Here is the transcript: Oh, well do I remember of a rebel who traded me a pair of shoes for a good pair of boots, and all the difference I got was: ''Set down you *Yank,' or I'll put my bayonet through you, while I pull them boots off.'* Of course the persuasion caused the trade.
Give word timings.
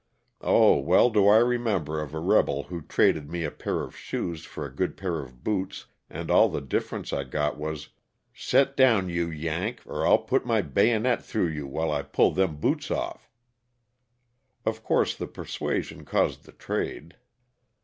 Oh, 0.41 0.77
well 0.79 1.11
do 1.11 1.27
I 1.27 1.37
remember 1.37 2.01
of 2.01 2.15
a 2.15 2.19
rebel 2.19 2.63
who 2.63 2.81
traded 2.81 3.29
me 3.29 3.43
a 3.43 3.51
pair 3.51 3.83
of 3.83 3.95
shoes 3.95 4.45
for 4.45 4.65
a 4.65 4.73
good 4.73 4.97
pair 4.97 5.19
of 5.19 5.43
boots, 5.43 5.85
and 6.09 6.31
all 6.31 6.49
the 6.49 6.59
difference 6.59 7.13
I 7.13 7.23
got 7.23 7.55
was: 7.55 7.89
''Set 8.35 8.75
down 8.75 9.09
you 9.09 9.29
*Yank,' 9.29 9.83
or 9.85 10.03
I'll 10.07 10.17
put 10.23 10.43
my 10.43 10.63
bayonet 10.63 11.23
through 11.23 11.49
you, 11.49 11.67
while 11.67 11.91
I 11.91 12.01
pull 12.01 12.31
them 12.31 12.55
boots 12.55 12.89
off.'* 12.89 13.29
Of 14.65 14.81
course 14.83 15.13
the 15.15 15.27
persuasion 15.27 16.03
caused 16.03 16.45
the 16.45 16.53
trade. 16.53 17.15